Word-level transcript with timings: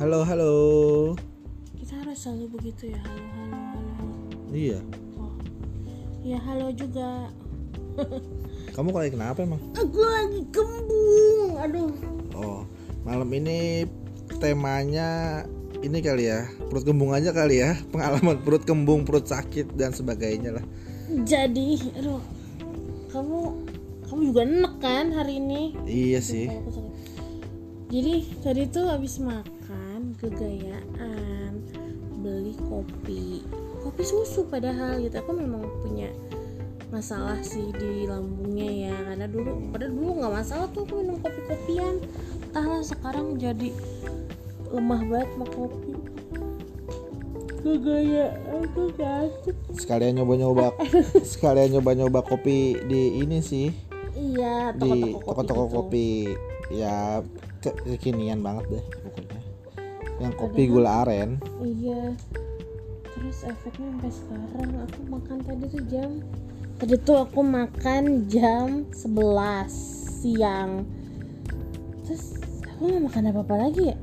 Halo, 0.00 0.24
halo. 0.24 0.54
Kita 1.76 2.00
harus 2.00 2.24
selalu 2.24 2.56
begitu 2.56 2.88
ya. 2.88 3.04
Halo, 3.04 3.20
halo, 3.20 3.58
halo. 3.68 3.84
halo. 4.00 4.48
Iya. 4.48 4.80
Oh. 5.20 5.36
Ya 6.24 6.38
halo 6.40 6.72
juga. 6.72 7.28
Kamu 8.80 8.96
lagi 8.96 9.12
kenapa 9.12 9.44
emang? 9.44 9.60
Aku 9.76 10.00
lagi 10.00 10.40
kembung. 10.48 11.52
Aduh. 11.60 11.92
Oh, 12.32 12.64
malam 13.04 13.28
ini 13.28 13.84
temanya 14.40 15.44
ini 15.84 16.00
kali 16.00 16.32
ya 16.32 16.48
perut 16.72 16.88
kembung 16.88 17.12
aja 17.12 17.36
kali 17.36 17.60
ya 17.60 17.76
pengalaman 17.92 18.40
perut 18.40 18.64
kembung 18.64 19.04
perut 19.04 19.28
sakit 19.28 19.76
dan 19.76 19.92
sebagainya 19.92 20.56
lah 20.56 20.64
Jadi, 21.28 21.76
aduh. 22.00 22.24
Kamu 23.12 23.38
kamu 24.08 24.20
juga 24.32 24.48
enek 24.48 24.74
kan 24.80 25.12
hari 25.12 25.44
ini? 25.44 25.76
iya 25.84 26.24
sih. 26.24 26.48
Jadi 27.92 28.24
tadi 28.40 28.64
tuh 28.70 28.88
habis 28.88 29.20
makan 29.20 29.89
kegayaan 30.20 31.64
beli 32.20 32.52
kopi 32.68 33.40
kopi 33.80 34.02
susu 34.04 34.44
padahal 34.46 35.00
gitu. 35.00 35.16
Aku 35.24 35.32
memang 35.32 35.64
punya 35.80 36.12
masalah 36.92 37.38
sih 37.40 37.70
di 37.72 38.04
lambungnya 38.04 38.90
ya 38.90 38.96
karena 39.08 39.26
dulu 39.30 39.72
padahal 39.72 39.92
dulu 39.94 40.10
nggak 40.20 40.34
masalah 40.42 40.66
tuh 40.74 40.82
aku 40.84 41.00
minum 41.00 41.16
kopi 41.22 41.40
kopian 41.46 41.94
entahlah 42.50 42.82
sekarang 42.82 43.38
jadi 43.38 43.70
lemah 44.70 45.02
banget 45.08 45.28
sama 45.32 45.46
kopi. 45.48 45.92
Kegayaan 47.60 48.62
kegayaan 48.72 49.30
sekalian 49.76 50.12
nyoba-nyoba 50.20 50.76
sekalian 51.32 51.80
nyoba-nyoba 51.80 52.20
kopi 52.26 52.76
di 52.84 53.24
ini 53.24 53.40
sih. 53.40 53.72
Iya 54.12 54.76
di 54.76 55.16
toko-toko 55.16 55.24
toko-toko 55.24 55.64
gitu. 55.64 55.76
kopi. 55.80 56.08
Ya 56.70 57.24
ke- 57.64 57.76
kekinian 57.82 58.44
banget 58.44 58.78
deh 58.78 58.84
pokoknya 59.02 59.39
yang 60.20 60.32
kopi 60.36 60.68
gula 60.68 61.02
aren 61.02 61.40
Iya. 61.64 62.14
Terus 63.16 63.38
efeknya 63.44 63.88
sampai 63.96 64.12
sekarang 64.12 64.70
aku 64.84 65.00
makan 65.08 65.38
tadi 65.44 65.64
tuh 65.68 65.82
jam 65.88 66.10
tadi 66.80 66.96
tuh 67.04 67.16
aku 67.24 67.40
makan 67.44 68.24
jam 68.32 68.88
11 68.92 69.68
siang. 70.20 70.88
Terus 72.08 72.40
aku 72.64 72.82
nggak 72.88 73.04
makan 73.04 73.24
apa-apa 73.32 73.54
lagi 73.68 73.92
ya. 73.92 73.96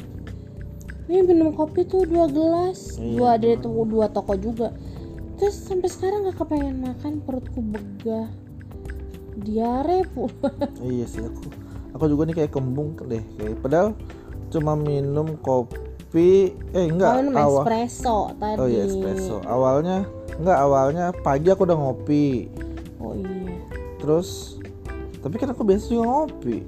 Ini 1.08 1.24
minum 1.24 1.56
kopi 1.56 1.88
tuh 1.88 2.04
dua 2.06 2.28
gelas, 2.30 3.00
Iya. 3.02 3.18
dua 3.18 3.32
dari 3.40 3.58
toko 3.58 3.82
dua 3.88 4.06
toko 4.14 4.38
juga. 4.38 4.70
Terus 5.38 5.56
sampai 5.58 5.90
sekarang 5.90 6.26
gak 6.28 6.38
kepengen 6.42 6.82
makan 6.82 7.22
perutku 7.22 7.62
begah. 7.62 8.30
Diare 9.38 10.06
pula. 10.14 10.54
iya 10.94 11.06
sih 11.06 11.22
aku 11.22 11.50
aku 11.98 12.06
juga 12.14 12.30
nih 12.30 12.36
kayak 12.44 12.52
kembung 12.54 12.94
deh 13.10 13.24
kayak 13.42 13.58
padahal 13.62 13.98
cuma 14.54 14.78
minum 14.78 15.34
kopi 15.42 15.87
eh 16.74 16.86
enggak 16.88 17.22
minum 17.22 17.36
awal 17.36 17.64
espresso 17.66 18.18
tadi. 18.38 18.58
oh 18.58 18.68
iya 18.68 18.84
espresso. 18.88 19.38
Awalnya 19.44 20.08
enggak 20.38 20.58
awalnya 20.58 21.06
pagi 21.22 21.48
aku 21.52 21.68
udah 21.68 21.78
ngopi. 21.78 22.48
Oh 22.98 23.14
iya. 23.14 23.58
terus 24.02 24.58
tapi 25.22 25.36
kan 25.42 25.52
aku 25.52 25.62
biasa 25.66 25.86
juga 25.90 26.04
ngopi. 26.06 26.64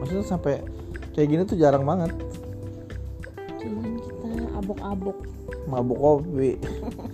Maksudnya 0.00 0.24
sampai 0.24 0.64
kayak 1.12 1.28
gini 1.28 1.42
tuh 1.48 1.56
jarang 1.58 1.84
banget. 1.84 2.12
Cuman 3.60 3.98
kita 4.00 4.28
abok-abok. 4.60 5.18
mabuk 5.68 5.98
kopi. 6.00 6.56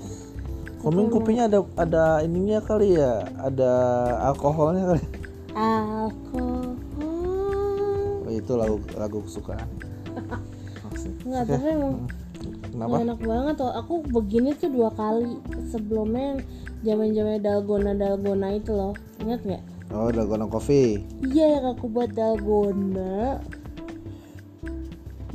Komeng 0.86 1.11
kopinya 1.11 1.51
ada 1.51 1.61
ada 1.77 2.05
ininya 2.23 2.62
kali 2.62 2.95
ya 2.95 3.27
ada 3.42 3.73
alkoholnya 4.30 4.95
kali. 4.95 5.05
Alkohol. 5.56 6.78
Oh, 8.27 8.34
itu 8.34 8.52
lagu 8.58 8.83
lagu 8.98 9.23
kesukaan 9.23 9.70
nggak 11.27 11.42
tapi 11.46 11.67
emang 11.72 11.94
kenapa? 12.70 12.86
nggak 12.86 13.05
enak 13.06 13.20
banget 13.22 13.55
tuh. 13.58 13.72
Aku 13.72 13.94
begini 14.11 14.50
tuh 14.56 14.70
dua 14.70 14.90
kali 14.94 15.39
sebelumnya 15.70 16.40
zaman 16.84 17.14
zaman 17.17 17.42
dalgona 17.42 17.92
dalgona 17.96 18.48
itu 18.56 18.72
loh. 18.74 18.92
Ingat 19.22 19.40
nggak? 19.45 19.62
Oh 19.95 20.11
dalgona 20.11 20.50
kopi 20.50 20.98
iya 21.22 21.58
yang 21.58 21.74
aku 21.74 21.86
buat 21.86 22.11
dalgona. 22.11 23.39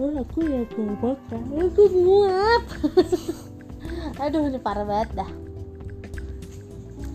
Oh, 0.01 0.09
aku 0.17 0.41
ya 0.49 0.65
gak 0.65 0.81
makan 0.81 1.61
aku 1.61 1.83
nguap. 1.93 2.63
Aduh 4.23 4.49
ini 4.49 4.57
parah 4.57 4.81
banget 4.81 5.09
dah. 5.13 5.31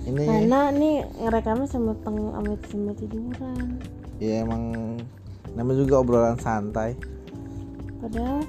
Ini 0.07 0.23
karena 0.23 0.71
nih 0.71 1.03
ngerekamnya 1.19 1.67
sama 1.67 1.99
teng 2.07 2.31
sama 2.31 2.55
sama 2.71 2.93
tiduran. 2.95 3.83
Ya 4.23 4.47
emang 4.47 4.63
namanya 5.59 5.83
juga 5.83 5.99
obrolan 5.99 6.39
santai 6.39 6.95
padahal 7.99 8.47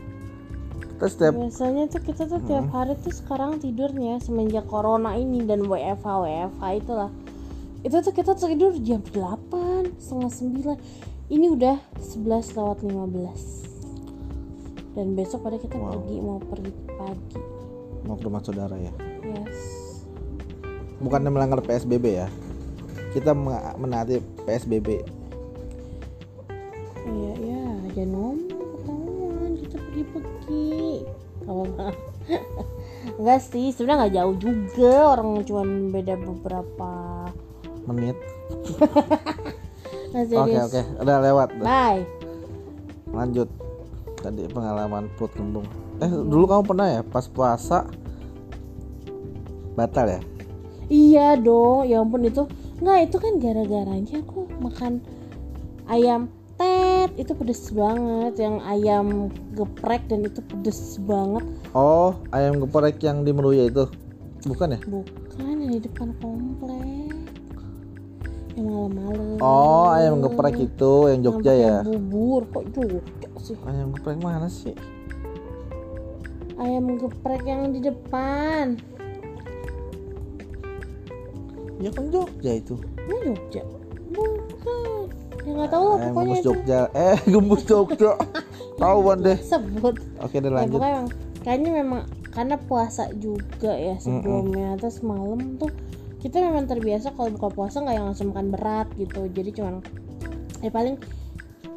terus 0.97 1.13
setiap 1.13 1.34
Biasanya 1.38 1.84
tuh 1.88 2.02
kita 2.02 2.24
tuh 2.25 2.41
tiap 2.46 2.68
hari 2.74 2.97
tuh 2.97 3.13
sekarang 3.13 3.62
tidurnya 3.62 4.18
semenjak 4.18 4.66
corona 4.66 5.13
ini 5.13 5.46
dan 5.46 5.62
WFH 5.66 6.06
WFH 6.06 6.63
itulah. 6.81 7.12
Itu 7.85 8.02
tuh 8.02 8.12
kita 8.12 8.34
tidur 8.34 8.74
jam 8.81 9.06
8, 9.06 9.94
setengah 10.02 10.31
9. 10.74 11.30
Ini 11.30 11.46
udah 11.53 11.78
11 12.02 12.58
lewat 12.58 12.78
15. 12.81 14.97
Dan 14.97 15.13
besok 15.13 15.46
pada 15.46 15.62
kita 15.62 15.78
pergi 15.78 16.18
mau 16.18 16.41
pergi 16.41 16.74
pagi. 16.90 17.38
mau 18.02 18.16
ke 18.16 18.24
rumah 18.24 18.40
saudara 18.40 18.72
ya 18.74 18.90
Yes. 19.22 19.59
bukannya 20.97 21.28
melanggar 21.28 21.59
PSBB 21.59 22.18
ya 22.18 22.31
kita 23.12 23.35
menaati 23.75 24.24
PSBB 24.47 25.03
Iya 27.06 27.34
iya, 27.38 27.62
jangan 27.94 28.35
kita 28.47 28.56
pergi-pergi. 30.47 31.03
Kalau 31.44 31.63
nggak 31.68 31.94
Enggak 33.19 33.40
sih, 33.40 33.72
sebenarnya 33.72 34.00
nggak 34.03 34.16
jauh 34.16 34.35
juga. 34.40 34.94
Orang 35.16 35.30
cuman 35.44 35.69
beda 35.91 36.16
beberapa 36.16 36.91
menit. 37.88 38.16
Nah, 40.08 40.24
oke 40.24 40.72
oke. 40.72 40.81
Udah 41.03 41.19
lewat. 41.19 41.50
Bye. 41.59 42.08
lanjut. 43.12 43.52
Tadi 44.24 44.47
pengalaman 44.50 45.12
perut 45.19 45.35
kembung. 45.35 45.68
Eh 46.00 46.08
dulu 46.08 46.47
kamu 46.47 46.64
pernah 46.64 46.88
ya 46.88 47.02
pas 47.03 47.28
puasa? 47.28 47.85
Batal 49.75 50.08
ya? 50.08 50.22
Iya 50.88 51.28
dong, 51.38 51.91
ya 51.91 52.02
ampun 52.02 52.24
itu. 52.24 52.47
Nggak 52.79 53.00
itu 53.03 53.18
kan 53.19 53.34
gara-garanya 53.38 54.16
aku 54.24 54.47
makan 54.64 55.03
ayam 55.91 56.31
tet 57.07 57.16
itu 57.23 57.31
pedes 57.31 57.72
banget, 57.72 58.35
yang 58.35 58.59
ayam 58.68 59.31
geprek 59.56 60.03
dan 60.12 60.28
itu 60.28 60.44
pedes 60.44 61.00
banget. 61.07 61.47
oh 61.72 62.19
ayam 62.35 62.59
geprek 62.59 63.00
yang 63.00 63.23
di 63.23 63.31
Meruya 63.31 63.72
itu? 63.72 63.88
Bukan 64.44 64.75
ya? 64.75 64.79
Bukan 64.84 65.56
yang 65.63 65.72
di 65.72 65.79
depan 65.79 66.12
komplek, 66.19 67.16
yang 68.59 68.67
malam-malam. 68.67 69.40
oh 69.40 69.88
ayam 69.96 70.19
geprek 70.19 70.59
itu 70.59 70.91
yang 71.07 71.23
Yang 71.23 71.25
Jogja 71.31 71.51
pakai 71.56 71.63
ya? 71.63 71.78
Bubur 71.88 72.41
kok 72.51 72.66
Jogja 72.75 73.29
sih? 73.40 73.56
ayam 73.63 73.88
geprek 73.96 74.19
mana 74.19 74.47
sih? 74.51 74.75
Ayam 76.59 77.00
geprek 77.00 77.41
yang 77.47 77.72
di 77.72 77.79
depan, 77.79 78.75
ya 81.79 81.90
kan 81.96 82.12
Jogja 82.12 82.51
itu. 82.57 82.75
Ini 83.07 83.16
Jogja. 83.31 83.63
Bukan, 84.07 84.97
ya 85.47 85.52
nggak 85.56 85.72
tahu 85.72 85.84
lah 85.88 85.96
ayam 85.96 86.12
pokoknya 86.12 86.28
gembus 86.28 86.40
itu. 86.44 86.47
Jogja. 86.52 86.80
Eh 86.91 87.18
gembus 87.24 87.62
Jogja. 87.63 88.12
Tahuan 88.84 89.18
deh. 89.24 89.38
Sebut. 89.40 89.96
oke 90.19 90.35
udah 90.35 90.52
ya 90.52 90.58
lanjut. 90.59 90.75
pokoknya 90.75 90.91
emang 90.91 91.08
kayaknya 91.47 91.72
memang 91.72 92.02
karena 92.35 92.56
puasa 92.59 93.09
juga 93.18 93.72
ya 93.74 93.96
sebelumnya 93.97 94.78
terus 94.78 95.02
malam 95.02 95.58
tuh 95.58 95.72
kita 96.22 96.44
memang 96.44 96.67
terbiasa 96.67 97.16
kalau 97.16 97.32
buka 97.34 97.49
puasa 97.55 97.79
nggak 97.82 97.96
yang 97.96 98.05
langsung 98.11 98.35
makan 98.35 98.52
berat 98.52 98.88
gitu. 98.99 99.26
Jadi 99.32 99.49
cuman 99.55 99.79
ya 100.59 100.70
paling 100.70 100.99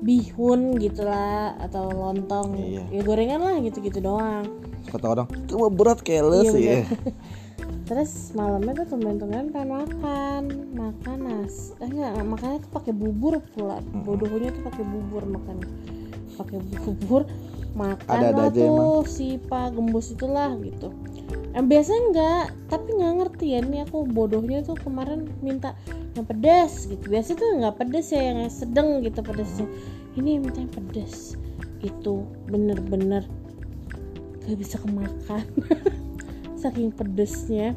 bihun 0.00 0.80
gitulah 0.80 1.54
atau 1.62 1.92
lontong. 1.92 2.56
Iya. 2.58 2.82
ya 2.90 3.00
gorengan 3.06 3.40
lah 3.40 3.56
gitu-gitu 3.62 4.02
doang. 4.02 4.44
Kata 4.90 5.06
orang 5.06 5.28
coba 5.46 5.66
berat 5.70 6.00
keles 6.02 6.50
Iya, 6.50 6.82
ya. 6.82 6.88
terus 7.90 8.30
malamnya 8.38 8.86
tuh 8.86 8.94
tumben-tumben 8.94 9.50
pengen 9.50 9.82
makan. 9.82 10.42
Makan 10.78 11.18
nas 11.26 11.74
eh 11.82 11.90
enggak 11.90 12.22
makannya 12.22 12.58
tuh 12.62 12.70
pakai 12.70 12.92
bubur 12.94 13.42
pula. 13.50 13.82
Bodohnya 14.06 14.54
tuh 14.54 14.62
pakai 14.62 14.84
bubur 14.86 15.26
makan. 15.26 15.56
Pakai 16.38 16.58
bubur 16.62 17.26
makan 17.74 18.06
Ada-ada 18.06 18.38
lah 18.38 18.50
aja 18.54 18.62
tuh 18.62 19.02
si 19.10 19.42
pak 19.42 19.74
gembus 19.74 20.14
itulah 20.14 20.54
gitu. 20.62 20.94
Yang 21.50 21.66
biasa 21.66 21.90
enggak 21.98 22.44
tapi 22.70 22.88
nggak 22.94 23.14
ngerti 23.18 23.46
ya 23.50 23.60
ini 23.66 23.82
aku 23.82 24.06
bodohnya 24.06 24.62
tuh 24.62 24.78
kemarin 24.78 25.26
minta 25.42 25.74
yang 26.14 26.22
pedas 26.22 26.86
gitu. 26.86 27.02
Biasa 27.10 27.34
tuh 27.34 27.58
nggak 27.58 27.74
pedas 27.74 28.14
ya 28.14 28.22
yang 28.22 28.46
sedang 28.46 29.02
gitu 29.02 29.18
pedasnya 29.18 29.66
ini 30.14 30.38
yang 30.38 30.46
minta 30.46 30.62
yang 30.62 30.70
pedas 30.70 31.34
itu 31.80 32.14
bener-bener 32.46 33.24
gak 34.44 34.58
bisa 34.58 34.76
kemakan 34.82 35.44
saking 36.60 36.92
pedesnya. 36.92 37.72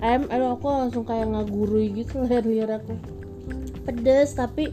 Ayam 0.00 0.28
aduh 0.32 0.56
aku 0.56 0.68
langsung 0.68 1.04
kayak 1.04 1.28
ngagurui 1.28 1.92
gitu 1.92 2.20
liar-liar 2.28 2.80
aku. 2.80 2.94
Pedes 3.84 4.36
tapi 4.36 4.72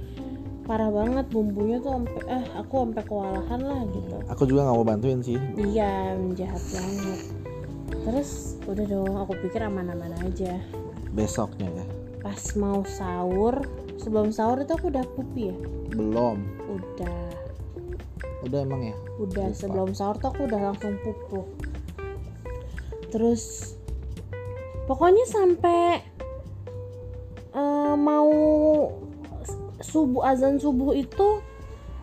parah 0.67 0.91
banget 0.91 1.31
bumbunya 1.31 1.79
tuh 1.79 1.95
sampai 1.95 2.21
eh 2.27 2.43
aku 2.59 2.73
sampai 2.83 3.03
kewalahan 3.07 3.61
lah 3.63 3.81
gitu. 3.87 4.15
Aku 4.27 4.43
juga 4.43 4.67
nggak 4.67 4.75
mau 4.75 4.87
bantuin 4.87 5.19
sih. 5.23 5.39
Iya 5.55 6.19
jahat 6.35 6.63
banget. 6.75 7.19
Terus 8.07 8.59
udah 8.67 8.85
dong 8.87 9.15
aku 9.15 9.33
pikir 9.47 9.63
aman-aman 9.63 10.11
aja. 10.27 10.59
Besoknya 11.15 11.71
ya. 11.71 11.85
Pas 12.19 12.43
mau 12.59 12.83
sahur 12.83 13.63
sebelum 13.95 14.35
sahur 14.35 14.59
itu 14.59 14.75
aku 14.75 14.91
udah 14.91 15.07
pupi 15.15 15.55
ya? 15.55 15.57
Belum. 15.95 16.43
Udah. 16.67 17.23
Udah 18.43 18.59
emang 18.63 18.91
ya? 18.91 18.95
Udah 19.19 19.47
Lupa. 19.51 19.59
sebelum 19.59 19.89
sahur 19.95 20.19
tuh 20.19 20.35
aku 20.35 20.51
udah 20.51 20.71
langsung 20.71 20.99
pupu 21.03 21.47
terus 23.09 23.75
pokoknya 24.85 25.25
sampai 25.27 26.01
eh, 27.55 27.95
mau 27.95 28.31
subuh 29.81 30.25
azan 30.25 30.57
subuh 30.57 30.91
itu 30.97 31.39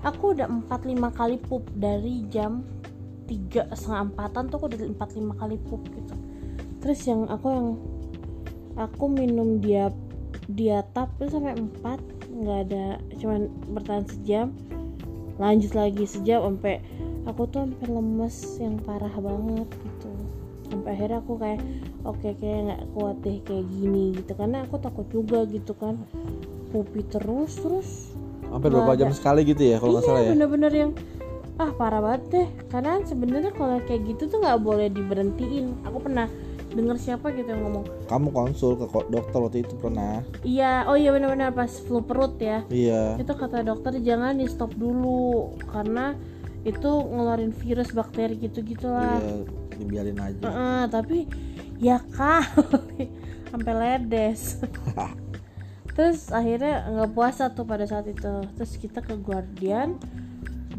aku 0.05 0.37
udah 0.37 0.47
4-5 0.69 1.19
kali 1.19 1.37
pup 1.41 1.65
dari 1.75 2.29
jam 2.29 2.63
tiga 3.25 3.67
setengah 3.73 4.13
empatan 4.13 4.53
tuh 4.53 4.57
aku 4.61 4.67
udah 4.69 4.79
empat 4.85 5.09
lima 5.17 5.35
kali 5.41 5.57
pup 5.57 5.81
gitu. 5.89 6.15
Terus 6.85 7.01
yang 7.09 7.25
aku 7.33 7.49
yang 7.49 7.69
aku 8.77 9.05
minum 9.09 9.59
dia 9.65 9.89
diatap 10.45 11.09
itu 11.19 11.41
sampai 11.41 11.57
4 11.57 12.45
nggak 12.45 12.59
ada 12.69 12.87
cuman 13.17 13.49
bertahan 13.73 14.05
sejam. 14.07 14.47
Lanjut 15.41 15.73
lagi 15.75 16.05
sejam 16.05 16.45
sampai 16.45 16.85
aku 17.25 17.49
tuh 17.49 17.65
sampai 17.65 17.89
lemes 17.89 18.37
yang 18.61 18.77
parah 18.85 19.17
banget 19.19 19.69
gitu 19.73 20.14
sampai 20.69 20.91
akhirnya 20.97 21.19
aku 21.21 21.33
kayak 21.37 21.61
oke 22.05 22.29
kayak 22.41 22.59
nggak 22.69 22.83
kuat 22.97 23.17
deh 23.23 23.39
kayak 23.45 23.65
gini 23.69 24.05
gitu. 24.17 24.33
Karena 24.37 24.65
aku 24.65 24.77
takut 24.81 25.07
juga 25.13 25.45
gitu 25.49 25.73
kan. 25.77 26.01
Pupi 26.75 27.07
terus 27.07 27.55
terus 27.63 27.89
Nggak 28.51 28.71
berapa 28.71 28.93
jam 28.99 29.11
sekali 29.15 29.41
gitu 29.47 29.63
ya 29.63 29.79
kalau 29.83 29.99
nggak 29.99 30.05
iya 30.07 30.11
salah 30.11 30.23
ya? 30.23 30.31
bener-bener 30.35 30.73
yang 30.75 30.91
ah 31.59 31.71
parah 31.75 32.01
banget 32.03 32.23
deh. 32.31 32.49
Karena 32.71 32.93
sebenarnya 33.03 33.51
kalau 33.55 33.79
kayak 33.87 34.03
gitu 34.11 34.23
tuh 34.31 34.39
nggak 34.43 34.59
boleh 34.63 34.89
diberhentiin. 34.91 35.87
Aku 35.87 35.99
pernah 36.03 36.27
denger 36.75 36.97
siapa 36.99 37.31
gitu 37.31 37.47
yang 37.47 37.63
ngomong. 37.67 37.87
Kamu 38.11 38.29
konsul 38.35 38.75
ke 38.75 38.87
dokter 38.91 39.39
waktu 39.39 39.59
itu 39.63 39.75
pernah? 39.79 40.27
Iya 40.43 40.87
oh 40.91 40.99
iya 40.99 41.15
benar-benar 41.15 41.55
pas 41.55 41.71
flu 41.71 42.03
perut 42.03 42.35
ya. 42.43 42.67
Iya. 42.71 43.19
Itu 43.19 43.35
kata 43.39 43.63
dokter 43.63 43.95
jangan 44.03 44.39
di 44.39 44.47
stop 44.51 44.75
dulu. 44.75 45.55
Karena 45.71 46.15
itu 46.65 46.89
ngeluarin 46.89 47.53
virus 47.53 47.93
bakteri 47.93 48.41
gitu 48.41 48.65
gitulah 48.65 49.21
iya 49.21 49.45
dibiarin 49.79 50.19
aja. 50.19 50.45
Heeh, 50.45 50.83
tapi 50.91 51.19
ya 51.79 52.01
kali 52.01 53.11
sampai 53.51 53.73
ledes. 53.75 54.63
Terus 55.97 56.35
akhirnya 56.35 56.91
nggak 56.91 57.11
puasa 57.15 57.55
tuh 57.55 57.67
pada 57.67 57.87
saat 57.87 58.11
itu. 58.11 58.47
Terus 58.59 58.73
kita 58.83 58.99
ke 59.03 59.15
Guardian 59.19 59.99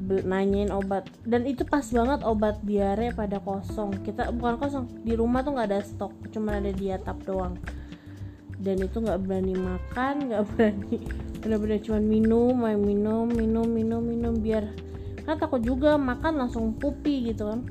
nanyain 0.06 0.70
obat. 0.76 1.08
Dan 1.24 1.48
itu 1.48 1.64
pas 1.64 1.88
banget 1.88 2.22
obat 2.28 2.60
diare 2.68 3.16
pada 3.16 3.40
kosong. 3.40 4.04
Kita 4.04 4.30
bukan 4.36 4.60
kosong 4.60 4.86
di 5.08 5.16
rumah 5.16 5.42
tuh 5.42 5.56
nggak 5.56 5.70
ada 5.72 5.82
stok 5.82 6.14
cuma 6.36 6.60
ada 6.60 6.70
diatap 6.76 7.24
doang. 7.24 7.56
Dan 8.60 8.84
itu 8.84 9.00
nggak 9.00 9.24
berani 9.24 9.56
makan 9.56 10.14
nggak 10.32 10.44
berani 10.52 11.26
bener-bener 11.46 11.78
cuma 11.78 12.02
minum 12.02 12.58
main 12.58 12.82
minum 12.82 13.30
minum 13.30 13.70
minum 13.70 14.02
minum 14.02 14.34
biar 14.34 14.66
kan 15.30 15.38
takut 15.38 15.62
juga 15.62 15.94
makan 15.94 16.42
langsung 16.42 16.74
pupi 16.74 17.30
gitu 17.30 17.54
kan 17.54 17.70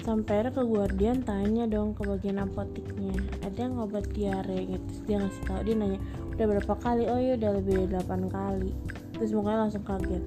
sampai 0.00 0.40
akhirnya 0.40 0.52
ke 0.56 0.62
Guardian 0.64 1.18
tanya 1.22 1.64
dong 1.68 1.92
ke 1.92 2.02
bagian 2.04 2.40
apoteknya 2.40 3.14
ada 3.44 3.58
yang 3.58 3.76
obat 3.80 4.08
diare 4.12 4.64
gitu. 4.64 4.84
Terus 4.88 5.00
dia 5.04 5.16
ngasih 5.20 5.42
tahu 5.44 5.60
dia 5.64 5.74
nanya 5.76 6.00
udah 6.36 6.46
berapa 6.56 6.74
kali? 6.80 7.04
Oh 7.08 7.20
ya 7.20 7.32
udah 7.36 7.50
lebih 7.60 7.74
dari 7.84 8.00
8 8.00 8.32
kali. 8.32 8.70
Terus 9.16 9.30
mukanya 9.36 9.68
langsung 9.68 9.84
kaget. 9.84 10.24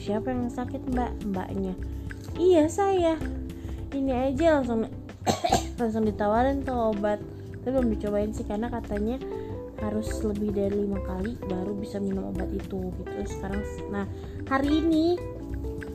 Siapa 0.00 0.26
yang 0.32 0.48
sakit 0.48 0.82
mbak? 0.92 1.12
Mbaknya 1.28 1.74
iya 2.38 2.66
saya. 2.66 3.14
Ini 3.94 4.32
aja 4.32 4.60
langsung 4.60 4.90
langsung 5.80 6.04
ditawarin 6.06 6.66
tuh 6.66 6.94
obat. 6.94 7.22
Tapi 7.62 7.72
belum 7.72 7.88
dicobain 7.96 8.32
sih 8.34 8.44
karena 8.44 8.68
katanya 8.68 9.16
harus 9.82 10.08
lebih 10.24 10.54
dari 10.54 10.86
lima 10.86 11.00
kali 11.04 11.36
baru 11.44 11.76
bisa 11.76 12.00
minum 12.00 12.32
obat 12.32 12.48
itu 12.52 12.92
gitu. 13.00 13.12
Sekarang 13.28 13.62
nah 13.92 14.04
hari 14.48 14.80
ini 14.80 15.16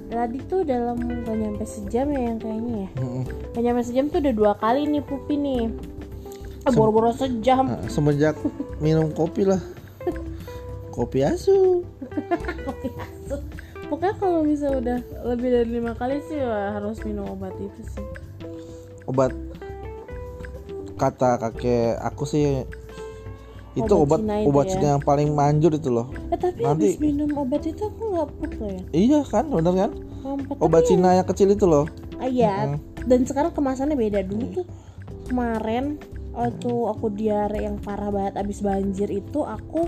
tadi 0.09 0.37
tuh 0.49 0.65
dalam 0.65 0.97
gak 0.99 1.37
nyampe 1.37 1.65
sejam 1.69 2.09
ya 2.09 2.21
yang 2.33 2.37
kayaknya 2.41 2.75
ya. 2.83 2.89
Mm-mm. 2.97 3.23
gak 3.53 3.63
nyampe 3.63 3.81
sejam 3.85 4.05
tuh 4.09 4.19
udah 4.25 4.33
dua 4.33 4.53
kali 4.57 4.89
nih 4.89 5.03
pupi 5.05 5.37
nih. 5.37 5.69
Eh, 6.67 6.71
boro-boro 6.75 7.15
sejam. 7.15 7.71
Nah, 7.71 7.87
semenjak 7.87 8.35
minum 8.83 9.13
kopi 9.15 9.47
lah. 9.47 9.61
Kopi 10.91 11.23
asu. 11.23 11.87
Kopi 12.67 12.89
asu. 12.91 13.37
Pokoknya 13.89 14.13
kalau 14.21 14.45
bisa 14.45 14.69
udah 14.69 14.99
lebih 15.25 15.49
dari 15.49 15.69
lima 15.81 15.97
kali 15.97 16.21
sih 16.29 16.37
wah, 16.37 16.77
harus 16.77 17.01
minum 17.01 17.25
obat 17.33 17.55
itu 17.57 17.81
sih. 17.89 18.05
Obat. 19.09 19.33
Kata 20.99 21.39
kakek 21.39 21.97
aku 22.03 22.27
sih 22.27 22.67
itu 23.71 23.85
Obat 23.87 24.01
obat 24.01 24.19
Cina 24.19 24.35
obat 24.43 24.65
ya? 24.65 24.71
Cina 24.71 24.87
yang 24.89 25.03
paling 25.03 25.29
manjur 25.31 25.71
itu 25.71 25.89
loh 25.89 26.07
eh 26.27 26.35
tapi 26.35 26.59
Nanti- 26.59 26.89
habis 26.89 26.93
minum 26.99 27.29
obat 27.35 27.61
itu 27.63 27.81
aku 27.81 28.01
nggak 28.09 28.27
pup 28.33 28.51
loh 28.55 28.71
ya 28.71 28.81
iya 28.91 29.19
kan 29.23 29.43
bener 29.45 29.73
kan 29.77 29.91
Mampet. 30.19 30.55
obat 30.57 30.83
Cina 30.83 31.09
yang 31.13 31.25
kecil 31.25 31.49
itu 31.49 31.65
loh 31.65 31.85
Ah, 32.15 32.27
iya, 32.27 32.67
Mm. 32.67 32.77
dan 33.05 33.19
sekarang 33.23 33.51
kemasannya 33.51 33.95
beda 33.95 34.19
dulu 34.21 34.43
Iya. 34.43 34.53
tuh 34.53 34.65
kemarin 35.25 35.95
waktu 36.31 36.67
aku 36.67 37.05
diare 37.09 37.59
yang 37.61 37.77
parah 37.77 38.09
banget 38.09 38.35
abis 38.35 38.59
banjir 38.59 39.07
itu 39.07 39.39
aku 39.41 39.87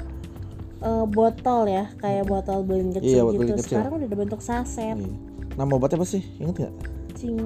eh, 0.80 1.06
botol 1.06 1.68
ya 1.68 1.92
kayak 1.96 2.26
botol 2.26 2.62
belin 2.62 2.90
kecil 2.92 3.06
Iya, 3.06 3.22
botol 3.24 3.44
gitu. 3.44 3.54
kecil. 3.60 3.76
Sekarang 3.76 3.94
udah 4.00 4.18
bentuk 4.18 4.40
saset. 4.40 4.96
Iya. 4.96 5.12
nama 5.52 5.72
obatnya 5.72 6.00
apa 6.00 6.08
sih 6.08 6.24
inget 6.38 6.56
nggak 6.58 6.74
Cing 7.14 7.38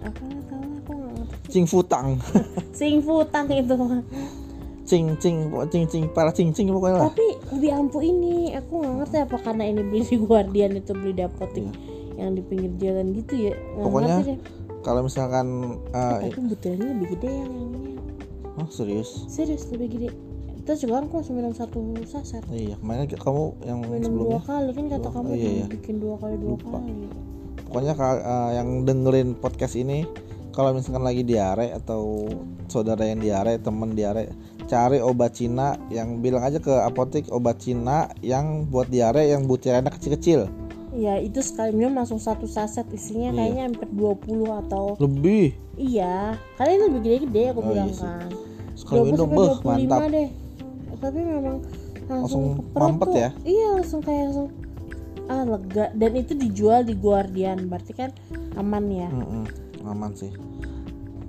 apa 0.00 0.22
tahu 0.46 0.62
aku 0.78 0.92
nggak 0.94 1.12
ngerti. 1.12 1.36
cing 1.48 1.64
futang 1.66 2.06
Sing 2.78 2.94
futang 3.00 3.46
itu. 3.50 3.74
cing 4.88 5.20
cing 5.20 5.36
cing 5.68 5.84
cing 5.86 6.04
para 6.08 6.32
cing 6.32 6.48
cing 6.50 6.72
pokoknya 6.72 6.96
lah 6.96 7.12
Tapi 7.12 7.26
lebih 7.52 7.70
ampuh 7.70 8.00
ini 8.00 8.56
aku 8.56 8.80
nggak 8.80 8.94
ngerti 8.98 9.16
apa 9.20 9.36
karena 9.38 9.64
ini 9.64 9.82
beli 9.84 10.02
di 10.02 10.16
Guardian 10.18 10.72
itu 10.74 10.92
beli 10.92 11.12
di 11.12 11.22
apotek 11.22 11.68
yang 12.16 12.32
di 12.32 12.40
pinggir 12.40 12.72
jalan 12.80 13.12
gitu 13.12 13.34
ya. 13.38 13.54
Nggak 13.54 13.68
Iya. 13.70 13.84
Pokoknya 13.84 14.16
kalau 14.80 15.00
misalkan 15.04 15.46
uh, 15.92 16.18
Tapi 16.18 16.40
butirannya 16.40 16.88
lebih 16.96 17.08
gede 17.14 17.30
yang 17.30 17.52
ini. 17.52 17.82
oh 18.56 18.68
serius 18.68 19.28
Serius 19.28 19.68
lebih 19.68 19.88
gede. 19.92 20.08
Terus 20.64 20.82
juga 20.82 21.00
aku 21.00 21.14
langsung 21.14 21.36
minum 21.36 21.52
satu 21.52 21.80
saset. 22.04 22.44
iya 22.48 22.76
kemarin 22.76 23.08
kamu 23.08 23.44
yang 23.64 23.78
minum 23.80 24.04
sebelumnya 24.04 24.36
dua 24.36 24.40
kali 24.42 24.70
kan 24.70 24.84
kata 24.86 25.00
Dua- 25.00 25.14
kamu 25.14 25.28
oh, 25.28 25.32
iya, 25.32 25.50
iya. 25.50 25.64
bikin 25.66 25.94
dua 25.96 26.16
kali 26.16 26.34
dua 26.36 26.50
Lupa. 26.52 26.68
kali 26.76 26.92
pokoknya 27.64 27.92
uh, 27.96 28.50
yang 28.52 28.68
dengerin 28.82 29.28
podcast 29.34 29.74
ini 29.74 30.04
kalau 30.58 30.74
misalkan 30.74 31.00
lagi 31.00 31.22
diare 31.22 31.70
atau 31.70 32.26
saudara 32.66 33.06
yang 33.06 33.22
diare 33.22 33.56
temen 33.56 33.94
diare 33.94 34.26
cari 34.66 34.98
obat 34.98 35.32
Cina 35.32 35.78
yang 35.88 36.18
bilang 36.18 36.42
aja 36.42 36.58
ke 36.58 36.74
apotek 36.82 37.30
obat 37.30 37.62
Cina 37.62 38.10
yang 38.20 38.66
buat 38.66 38.90
diare 38.90 39.30
yang 39.30 39.46
butirannya 39.46 39.86
kecil-kecil. 39.88 40.50
Ya 40.90 41.14
itu 41.14 41.38
sekali 41.38 41.70
minum 41.72 41.94
langsung 41.94 42.18
satu 42.18 42.44
saset 42.44 42.90
isinya 42.90 43.30
Iya. 43.30 43.38
kayaknya 43.38 43.62
hampir 43.62 43.88
20 43.88 44.50
atau 44.58 44.84
lebih. 44.98 45.54
Iya 45.78 46.34
kali 46.58 46.74
ini 46.74 46.82
lebih 46.84 47.00
gede-gede 47.00 47.42
aku 47.48 47.60
Oh, 47.62 47.66
bilang 47.70 47.88
iya 47.88 48.02
kan. 48.02 48.28
Sekali 48.74 48.98
20 48.98 49.06
minum 49.06 49.28
beh 49.28 49.48
25 49.54 49.62
mantap. 49.62 50.00
deh. 50.10 50.28
Tapi 50.98 51.18
memang 51.22 51.56
langsung, 52.02 52.42
Langsung 52.66 52.74
mampet 52.74 53.06
tuh. 53.06 53.14
ya? 53.16 53.30
iya 53.46 53.68
langsung 53.72 54.00
kayak 54.02 54.22
langsung 54.26 54.48
ah 55.28 55.42
lega. 55.46 55.84
Dan 55.94 56.12
itu 56.16 56.32
dijual 56.34 56.82
di 56.82 56.94
Guardian 56.94 57.70
berarti 57.70 57.92
kan 57.94 58.10
aman 58.54 58.84
ya? 58.90 59.06
Mm-mm, 59.06 59.44
aman 59.88 60.12
sih. 60.14 60.32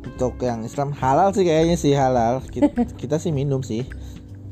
Untuk 0.06 0.40
yang 0.44 0.68
Islam 0.68 0.92
halal 0.96 1.32
sih 1.32 1.48
kayaknya 1.48 1.78
sih 1.80 1.96
halal. 1.96 2.44
Kita, 2.44 2.72
kita 3.02 3.16
sih 3.20 3.32
minum 3.32 3.64
sih. 3.64 3.88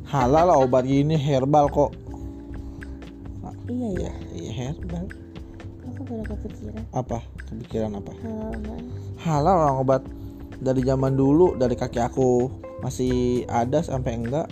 Halal 0.07 0.47
lah 0.47 0.57
obat 0.59 0.87
gini 0.87 1.19
herbal 1.19 1.67
kok. 1.67 1.91
Iya 3.67 3.87
ya 3.99 4.11
ya 4.11 4.11
iya 4.31 4.51
herbal. 4.55 5.11
Aku 5.91 6.01
baru 6.07 6.23
kepikiran. 6.23 6.83
Apa? 6.95 7.19
Kepikiran 7.51 7.91
apa? 7.99 8.11
Hal 8.23 8.63
halal 9.19 9.55
orang 9.67 9.77
obat. 9.83 10.03
Dari 10.57 10.81
zaman 10.87 11.19
dulu 11.19 11.59
dari 11.59 11.75
kakek 11.75 12.07
aku. 12.07 12.47
Masih 12.79 13.43
ada 13.51 13.83
sampai 13.83 14.15
enggak. 14.15 14.47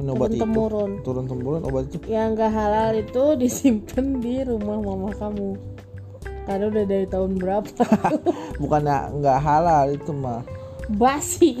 Minum 0.00 0.16
obat 0.16 0.32
itu. 0.32 0.40
temurun. 0.40 1.04
Turun 1.04 1.28
temurun 1.28 1.62
obat 1.68 1.92
itu. 1.92 2.00
Yang 2.08 2.40
gak 2.40 2.52
halal 2.56 2.90
itu 2.96 3.24
disimpan 3.36 4.22
di 4.22 4.40
rumah 4.48 4.80
mama 4.80 5.12
kamu 5.12 5.77
karena 6.48 6.64
udah 6.72 6.84
dari 6.88 7.04
tahun 7.04 7.36
berapa? 7.36 7.84
Bukannya 8.64 8.96
enggak 9.20 9.38
halal 9.44 9.84
itu 9.92 10.12
mah. 10.16 10.40
Basi. 10.88 11.60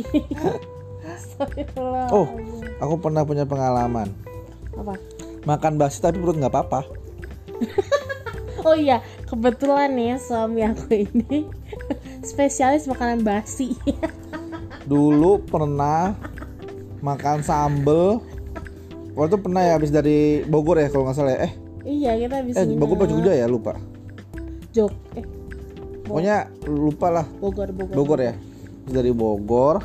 Oh. 2.10 2.28
aku 2.82 2.94
pernah 3.00 3.24
punya 3.24 3.46
pengalaman. 3.48 4.10
Apa? 4.76 4.98
Makan 5.46 5.80
basi 5.80 6.02
tapi 6.02 6.20
perut 6.20 6.36
nggak 6.36 6.52
apa-apa. 6.52 6.80
Oh 8.66 8.74
iya 8.74 9.06
kebetulan 9.30 9.94
nih 9.94 10.12
ya 10.12 10.16
suami 10.18 10.66
aku 10.66 10.90
ini 10.90 11.46
spesialis 12.26 12.90
makanan 12.90 13.22
basi. 13.22 13.78
Dulu 14.84 15.46
pernah 15.46 16.18
makan 16.98 17.46
sambel. 17.46 18.18
Waktu 19.14 19.30
itu 19.30 19.38
pernah 19.38 19.62
ya 19.62 19.78
habis 19.78 19.94
dari 19.94 20.42
Bogor 20.42 20.82
ya 20.82 20.90
kalau 20.90 21.06
nggak 21.06 21.16
salah 21.16 21.38
ya. 21.38 21.40
Eh. 21.46 21.52
Iya 21.86 22.10
kita 22.18 22.34
habis 22.42 22.54
eh. 22.58 22.66
Bogor 22.74 22.98
apa 22.98 23.06
Jogja 23.06 23.32
ya? 23.32 23.46
Lupa 23.46 23.78
pokoknya 26.08 26.36
lupa 26.64 27.06
lah. 27.12 27.26
Bogor 27.38 27.68
Bogor. 27.76 27.94
Bogor 27.94 28.18
ya? 28.24 28.34
Dari 28.88 29.12
Bogor. 29.12 29.76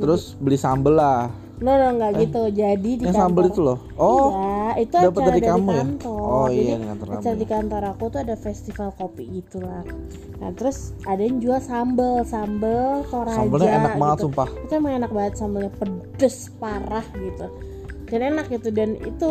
Terus 0.00 0.34
beli 0.40 0.56
sambel 0.56 0.96
lah. 0.96 1.28
No 1.60 1.76
no 1.76 1.92
nggak 2.00 2.24
gitu. 2.24 2.48
Jadi 2.48 2.90
di 2.96 3.04
yang 3.04 3.12
kantor. 3.12 3.20
sambel 3.20 3.44
itu 3.52 3.60
loh? 3.60 3.78
Oh 4.00 4.32
iya 4.70 4.86
itu 4.86 4.94
dapat 4.94 5.18
acara 5.18 5.28
dari 5.34 5.40
kamu 5.42 5.68
ya? 5.68 5.82
kantor. 5.82 6.20
Oh, 6.22 6.46
iya, 6.46 6.54
jadi 6.54 6.78
di 6.78 6.86
kantor 6.86 7.06
kamu 7.06 7.18
acara 7.20 7.34
ya. 7.34 7.40
di 7.40 7.46
kantor 7.46 7.82
aku 7.90 8.04
tuh 8.06 8.20
ada 8.22 8.36
festival 8.38 8.88
kopi 8.94 9.24
gitu 9.28 9.58
lah 9.62 9.82
nah 10.40 10.50
terus 10.56 10.96
ada 11.04 11.20
yang 11.20 11.36
jual 11.42 11.60
sambel. 11.60 12.24
Sambel 12.24 13.04
toraja 13.08 13.36
sambelnya 13.36 13.70
enak 13.76 13.94
banget 14.00 14.16
gitu. 14.16 14.24
sumpah. 14.28 14.48
Itu 14.64 14.72
emang 14.72 14.92
enak 15.04 15.10
banget 15.12 15.32
sambelnya 15.36 15.72
pedes 15.76 16.36
parah 16.56 17.06
gitu. 17.12 17.46
Dan 18.10 18.20
enak 18.34 18.46
gitu. 18.48 18.68
Dan 18.72 18.96
itu 19.04 19.30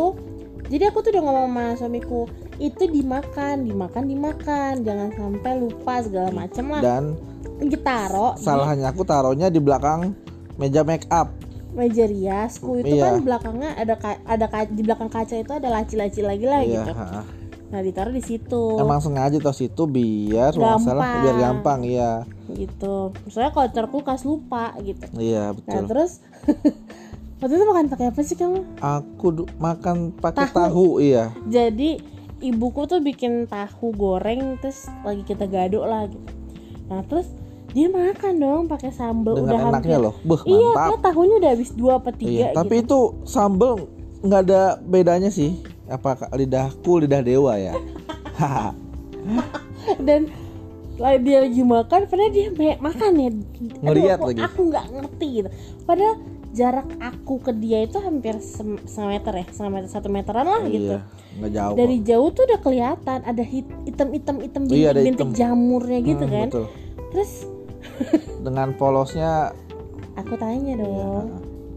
jadi 0.70 0.94
aku 0.94 1.02
tuh 1.02 1.10
udah 1.18 1.22
ngomong 1.26 1.50
sama 1.50 1.64
suamiku 1.74 2.30
itu 2.60 2.84
dimakan 2.84 3.64
dimakan 3.64 4.04
dimakan. 4.04 4.72
Jangan 4.80 5.08
sampai 5.10 5.52
lupa 5.58 5.94
segala 5.98 6.28
macem 6.30 6.68
lah. 6.68 6.80
Dan 6.80 7.16
ditaro 7.58 8.36
di 8.36 8.42
salahnya 8.42 8.88
aku 8.88 9.02
taruhnya 9.02 9.48
di 9.48 9.58
belakang 9.58 10.12
meja 10.54 10.80
make 10.82 11.08
up. 11.10 11.32
meja 11.70 12.02
riasku. 12.04 12.78
Itu 12.78 12.92
Iya. 12.92 13.04
kan 13.08 13.22
belakangnya 13.22 13.70
ada 13.74 13.94
ka- 13.94 14.18
ada 14.24 14.44
ka- 14.44 14.66
di 14.68 14.82
belakang 14.82 15.06
kaca 15.06 15.34
itu 15.34 15.48
ada 15.48 15.70
laci-laci 15.70 16.20
lagi 16.20 16.42
lah 16.44 16.60
iya 16.60 16.82
gitu. 16.82 16.92
ha-ha. 16.92 17.22
nah 17.70 17.78
ditaruh 17.78 18.10
di 18.10 18.18
situ. 18.20 18.74
Emang 18.74 18.98
sengaja 18.98 19.38
tau 19.38 19.54
situ 19.54 19.86
biar 19.86 20.50
salah 20.50 20.82
Gampang. 20.82 21.22
biar 21.22 21.36
gampang 21.38 21.80
iya. 21.84 22.26
Gitu. 22.48 23.14
Misalnya 23.22 23.54
kalau 23.54 23.68
taruh 23.70 23.86
kulkas 23.88 24.26
lupa 24.26 24.74
gitu. 24.80 25.06
Iya 25.14 25.54
nah 25.54 25.78
betul. 25.78 25.82
terus 25.86 26.18
waktu 27.38 27.54
itu 27.54 27.64
makan 27.64 27.86
pakai 27.86 28.06
apa 28.08 28.20
sih 28.20 28.34
kamu? 28.34 28.60
Aku 28.76 29.26
makan 29.56 29.96
pakai 30.12 30.46
Tahu. 30.46 30.56
tahu 30.56 30.86
iya. 30.98 31.30
Jadi 31.46 32.02
ibuku 32.40 32.88
tuh 32.88 33.00
bikin 33.04 33.44
tahu 33.46 33.92
goreng 33.92 34.56
terus 34.58 34.88
lagi 35.04 35.22
kita 35.24 35.44
gaduk 35.46 35.84
lah 35.84 36.08
gitu. 36.08 36.30
Nah 36.88 37.04
terus 37.06 37.28
dia 37.70 37.86
makan 37.86 38.34
dong 38.42 38.62
pakai 38.66 38.90
sambal 38.90 39.38
dengan 39.38 39.54
udah 39.54 39.60
enaknya 39.70 39.96
hampir 39.96 39.98
loh. 40.10 40.14
Beh 40.26 40.40
iya 40.48 40.68
mantap. 40.74 40.88
kayak 40.90 41.00
tahunya 41.06 41.34
udah 41.38 41.50
habis 41.54 41.70
dua 41.76 41.92
apa 42.02 42.10
tiga 42.10 42.30
iya 42.30 42.46
tapi 42.50 42.74
gitu. 42.82 42.84
itu 42.84 43.00
sambel 43.28 43.72
nggak 44.24 44.40
ada 44.48 44.62
bedanya 44.82 45.30
sih. 45.30 45.60
Apa 45.90 46.18
lidahku 46.34 47.02
lidah 47.02 47.22
dewa 47.22 47.54
ya? 47.58 47.74
Dan 50.06 50.30
lah 51.00 51.16
dia 51.16 51.40
lagi 51.42 51.62
makan 51.64 52.00
padahal 52.06 52.30
dia 52.30 52.46
banyak 52.52 52.78
makan 52.78 53.10
ya. 53.16 53.30
Aduh, 53.30 53.80
Ngeliat 53.80 54.18
aku, 54.20 54.28
lagi. 54.28 54.40
aku 54.44 54.60
nggak 54.68 54.86
ngerti 54.92 55.26
gitu. 55.40 55.48
Padahal 55.88 56.14
jarak 56.50 56.88
aku 56.98 57.38
ke 57.38 57.54
dia 57.54 57.86
itu 57.86 57.98
hampir 57.98 58.34
setengah 58.38 59.10
meter 59.12 59.32
ya 59.32 59.44
setengah 59.46 59.72
meter 59.72 59.88
satu 59.88 60.08
meteran 60.08 60.42
lah 60.44 60.62
gitu. 60.64 60.98
iya 60.98 61.00
nggak 61.30 61.50
jauh 61.54 61.74
dari 61.78 61.96
kok. 61.96 62.04
jauh 62.04 62.28
tuh 62.30 62.42
udah 62.44 62.60
kelihatan 62.60 63.18
ada 63.22 63.44
hit- 63.44 63.80
hitam-hitam 63.86 64.36
hitam 64.40 64.62
Iya, 64.66 64.90
bintik-bintik 64.90 65.14
hitam. 65.24 65.30
jamurnya 65.32 65.98
gitu 66.02 66.24
Hmm, 66.26 66.34
kan. 66.34 66.48
betul. 66.50 66.66
terus 67.10 67.32
dengan 68.46 68.68
polosnya 68.74 69.54
aku 70.16 70.34
tanya 70.34 70.74
Iya, 70.74 70.82
dong 70.82 71.26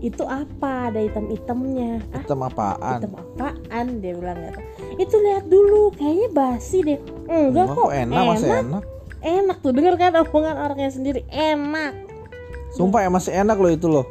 itu 0.03 0.19
apa? 0.19 0.91
Ada 0.91 0.99
hitam-hitamnya 0.99 2.03
ah 2.11 2.19
hitam 2.19 2.43
apaan? 2.43 2.99
hitam 2.99 3.13
apaan? 3.15 3.85
Dia 4.03 4.13
bilang 4.13 4.35
gitu. 4.35 4.59
Itu 4.99 5.15
lihat 5.15 5.47
dulu 5.47 5.95
kayaknya 5.95 6.27
basi 6.29 6.83
deh. 6.83 6.99
Enggak 7.23 7.71
kok 7.71 7.87
enak 7.87 8.19
masih 8.27 8.49
enak? 8.51 8.83
Enak 9.23 9.57
tuh 9.63 9.71
denger 9.71 9.95
kan 9.95 10.11
omongan 10.19 10.59
orangnya 10.59 10.91
sendiri 10.91 11.23
enak. 11.25 11.95
Sumpah 12.75 12.99
ya 12.99 13.09
masih 13.09 13.31
enak 13.31 13.55
loh 13.55 13.71
itu 13.71 13.87
loh 13.87 14.03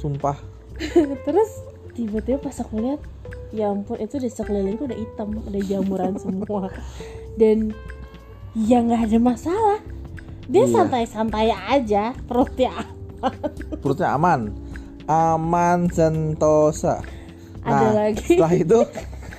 sumpah. 0.00 0.40
Terus 1.28 1.50
tiba-tiba 1.92 2.40
pas 2.40 2.56
aku 2.56 2.80
lihat 2.80 3.00
ya 3.52 3.68
ampun 3.68 3.98
itu 4.00 4.16
di 4.16 4.30
sekelilingku 4.30 4.88
udah 4.88 4.96
hitam 4.96 5.28
udah 5.36 5.62
jamuran 5.68 6.16
semua. 6.22 6.72
Dan 7.36 7.76
ya 8.56 8.80
nggak 8.80 9.12
ada 9.12 9.18
masalah. 9.20 9.80
Dia 10.50 10.66
Iya. 10.66 10.72
santai-santai 10.82 11.52
aja 11.54 12.10
perutnya 12.26 12.72
perutnya 13.84 14.16
aman. 14.16 14.50
Aman 15.06 15.86
sentosa. 15.92 17.04
Ada 17.60 17.76
nah 17.76 17.92
lagi. 17.92 18.24
setelah 18.34 18.54
itu 18.56 18.78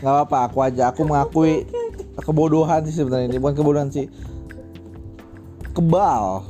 nggak 0.01 0.13
apa-apa 0.13 0.37
aku 0.47 0.57
aja 0.61 0.93
aku 0.93 1.01
mengakui 1.03 1.65
kebodohan 2.21 2.85
sih 2.85 2.95
sebenarnya 2.95 3.27
ini. 3.27 3.37
Bukan 3.41 3.55
kebodohan 3.57 3.89
sih. 3.89 4.07
Kebal. 5.71 6.45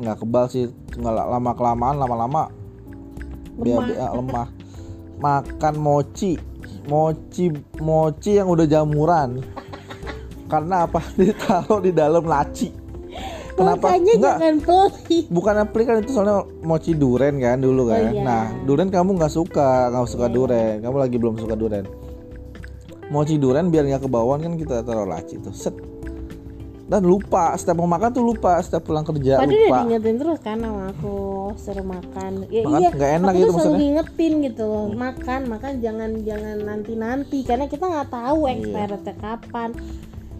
Nggak 0.00 0.16
kebal 0.22 0.44
sih 0.48 0.64
nggak 0.90 1.14
lama 1.14 1.52
kelamaan 1.54 1.96
lama-lama 2.00 2.42
Lemah. 3.58 3.86
dia 3.88 4.06
lemah 4.12 4.48
makan 5.20 5.74
mochi 5.76 6.32
mochi 6.86 7.50
mochi 7.82 8.38
yang 8.40 8.48
udah 8.48 8.66
jamuran 8.66 9.42
karena 10.46 10.86
apa 10.86 11.00
ditaruh 11.18 11.80
di 11.80 11.92
dalam 11.94 12.24
laci 12.26 12.70
kenapa 13.54 13.92
makanya 13.92 14.12
Nggak, 14.16 14.36
jangan 14.40 14.56
beli 14.64 15.18
bukan 15.28 15.54
aplik 15.60 15.84
kan 15.84 15.96
itu 16.00 16.10
soalnya 16.16 16.48
mochi 16.64 16.96
duren 16.96 17.36
kan 17.36 17.60
dulu 17.60 17.92
kan. 17.92 18.08
Oh, 18.08 18.14
iya. 18.16 18.22
Nah, 18.24 18.44
duren 18.64 18.88
kamu 18.88 19.20
nggak 19.20 19.32
suka, 19.36 19.92
nggak 19.92 20.08
suka 20.08 20.26
Iya. 20.30 20.34
duren. 20.34 20.74
Kamu 20.80 20.96
lagi 20.96 21.16
belum 21.20 21.36
suka 21.36 21.54
duren. 21.60 21.84
Mochi 23.12 23.36
duren 23.36 23.68
biar 23.68 23.84
nggak 23.84 24.08
kebawaan 24.08 24.40
kan 24.40 24.54
kita 24.56 24.80
taruh 24.80 25.04
laci 25.04 25.36
tuh. 25.44 25.52
Set. 25.52 25.76
Dan 26.90 27.06
lupa, 27.06 27.54
setiap 27.54 27.78
mau 27.78 27.86
makan 27.86 28.10
tuh 28.10 28.26
lupa, 28.26 28.58
setiap 28.58 28.82
pulang 28.82 29.06
kerja 29.06 29.38
Padahal 29.38 29.46
udah 29.46 29.62
lupa. 29.62 29.78
diingetin 29.86 30.16
terus 30.18 30.38
kan 30.42 30.58
sama 30.58 30.90
aku 30.90 31.16
suruh 31.54 31.86
makan. 31.86 32.32
Ya 32.50 32.66
Makan 32.66 32.80
iya, 32.82 32.88
nggak 32.90 33.10
enak 33.14 33.30
aku 33.30 33.38
gitu 33.38 33.46
tuh 33.46 33.58
selalu 33.62 33.78
ngingetin 33.78 34.32
gitu 34.42 34.64
loh. 34.66 34.86
Makan, 34.90 35.40
makan 35.46 35.72
jangan 35.78 36.10
jangan 36.26 36.56
nanti-nanti 36.66 37.38
karena 37.46 37.70
kita 37.70 37.86
nggak 37.86 38.10
tahu 38.10 38.40
expirednya 38.50 39.14
kapan. 39.22 39.70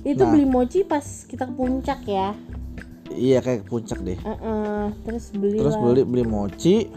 Itu 0.02 0.10
Iya. 0.10 0.26
Nah. 0.26 0.30
beli 0.34 0.46
mochi 0.50 0.78
pas 0.82 1.06
kita 1.30 1.46
ke 1.46 1.54
puncak 1.54 2.00
ya. 2.10 2.34
Iya 3.14 3.38
kayak 3.46 3.70
puncak 3.70 4.02
deh. 4.02 4.18
Heeh, 4.18 4.82
terus 5.06 5.30
beli 5.30 5.58
Terus 5.62 5.76
beli 5.78 6.02
beli 6.02 6.24
mochi. 6.26 6.90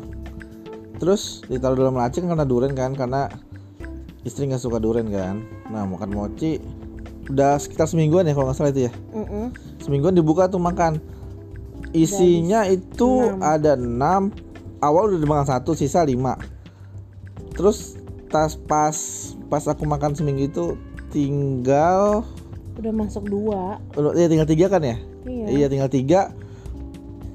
Terus 0.98 1.46
ditaruh 1.46 1.78
dalam 1.78 1.94
laci 1.94 2.26
karena 2.26 2.42
duren 2.42 2.74
kan 2.74 2.98
karena 2.98 3.30
istri 4.26 4.50
nggak 4.50 4.66
suka 4.66 4.82
duren 4.82 5.14
kan. 5.14 5.46
Nah, 5.70 5.86
makan 5.86 6.10
mochi 6.10 6.58
udah 7.26 7.56
sekitar 7.56 7.86
semingguan 7.86 8.24
ya 8.24 8.34
kalau 8.34 8.48
nggak 8.48 8.58
salah 8.58 8.72
itu 8.72 8.88
ya. 8.88 8.94
Mm-mm. 9.10 9.56
semingguan 9.80 10.12
dibuka 10.12 10.46
tuh 10.46 10.60
makan 10.60 11.00
isinya 11.92 12.66
itu 12.66 13.30
enam. 13.30 13.40
ada 13.40 13.72
6 13.76 14.34
awal 14.82 15.08
udah 15.08 15.20
dimakan 15.20 15.48
satu 15.48 15.72
sisa 15.72 16.02
5 16.02 16.18
terus 17.54 17.96
tas 18.28 18.58
pas 18.58 18.98
pas 19.46 19.64
aku 19.64 19.86
makan 19.86 20.12
seminggu 20.12 20.48
itu 20.48 20.66
tinggal 21.08 22.26
Udah 22.74 22.90
masuk 22.90 23.30
dua. 23.30 23.78
udah- 23.94 24.18
ya 24.18 24.26
tinggal 24.26 24.50
tiga 24.50 24.66
kan 24.66 24.82
ya 24.82 24.98
Iya. 25.24 25.46
iya 25.48 25.66
tinggal 25.70 25.88
tiga 25.88 26.34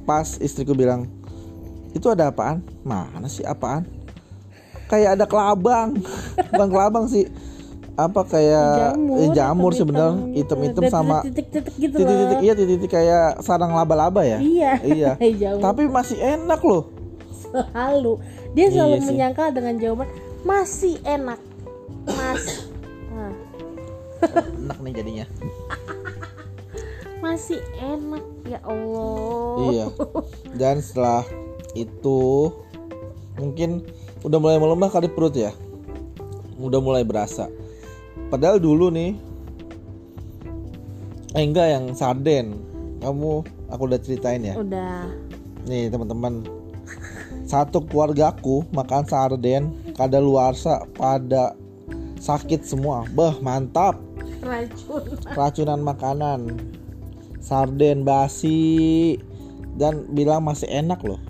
pas 0.02 0.36
istriku 0.36 0.74
bilang 0.74 1.06
itu 1.90 2.04
ada 2.06 2.28
apaan 2.28 2.60
mana 2.82 3.30
sih 3.30 3.46
apaan 3.46 3.86
kayak 4.88 5.14
ada 5.14 5.24
kelabang 5.24 5.96
bukan 6.50 6.68
kelabang 6.68 7.06
sih 7.06 7.30
apa 7.98 8.22
kayak 8.22 8.94
jamur, 8.94 9.18
eh, 9.18 9.28
jamur 9.34 9.72
bener 9.74 10.12
hitam-hitam 10.30 10.82
sama 10.86 11.16
titik-titik 11.26 11.74
gitu 11.74 11.98
titik-titik 11.98 12.38
iya 12.40 12.52
titik-titik 12.54 12.90
kayak 12.94 13.42
sarang 13.42 13.74
laba-laba 13.74 14.22
ya 14.22 14.38
Iya. 14.38 14.72
iya 14.78 15.10
tapi 15.66 15.90
masih 15.90 16.14
enak 16.14 16.62
loh 16.62 16.86
selalu. 17.42 18.22
Dia 18.52 18.66
selalu 18.68 18.92
Iya 18.92 19.00
sih. 19.00 19.08
menyangka 19.08 19.44
dengan 19.50 19.74
jawaban 19.76 20.08
masih 20.44 20.94
enak. 21.02 21.40
Mas. 22.06 22.44
Nah, 23.08 23.32
enak 24.66 24.78
nih 24.78 24.92
jadinya 24.94 25.26
masih 27.24 27.58
enak 27.76 28.22
ya 28.46 28.58
Allah. 28.62 29.54
iya 29.70 29.86
dan 30.54 30.78
setelah 30.78 31.22
itu 31.74 32.50
mungkin 33.34 33.82
udah 34.22 34.38
mulai 34.38 34.58
melemah 34.58 34.90
kali 34.90 35.06
perut 35.06 35.34
ya 35.34 35.50
udah 36.58 36.78
mulai 36.78 37.02
berasa 37.02 37.46
padahal 38.28 38.60
dulu 38.60 38.92
nih 38.92 39.16
eh 41.36 41.44
enggak 41.44 41.68
yang 41.72 41.84
sarden. 41.92 42.56
Kamu 42.98 43.46
aku 43.70 43.82
udah 43.86 44.00
ceritain 44.00 44.42
ya? 44.42 44.54
Udah. 44.56 45.06
nih 45.68 45.92
teman-teman. 45.92 46.44
Satu 47.44 47.84
keluargaku 47.84 48.64
makan 48.72 49.04
sarden 49.04 49.72
kada 49.92 50.20
luarsa 50.20 50.84
pada 50.96 51.52
sakit 52.18 52.64
semua. 52.64 53.04
Bah 53.12 53.36
mantap. 53.44 54.00
Racun. 54.40 55.04
racunan 55.36 55.80
makanan. 55.84 56.56
Sarden 57.38 58.02
basi 58.02 59.16
dan 59.78 60.08
bilang 60.12 60.42
masih 60.42 60.66
enak 60.68 61.00
loh. 61.04 61.20